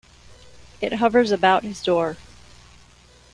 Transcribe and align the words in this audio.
It 0.81 0.93
hovers 0.93 1.29
about 1.29 1.61
his 1.63 1.83
door. 1.83 2.17